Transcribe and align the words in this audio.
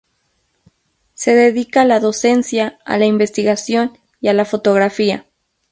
Se 1.13 1.35
dedica 1.35 1.81
a 1.81 1.85
la 1.85 1.99
docencia, 1.99 2.79
a 2.85 2.97
la 2.97 3.05
investigación 3.05 3.99
y 4.19 4.29
a 4.29 4.33
la 4.33 4.45
fotografía. 4.45 5.27